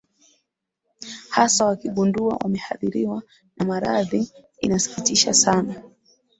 hasa 1.29 1.65
wakigunduwa 1.65 2.35
wameadhiriwa 2.43 3.21
na 3.57 3.65
maradhi 3.65 4.31
inasikitisha 4.61 5.33
sana 5.33 5.83